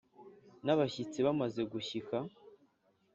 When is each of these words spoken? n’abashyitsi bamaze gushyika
n’abashyitsi 0.65 1.19
bamaze 1.25 1.61
gushyika 1.71 2.17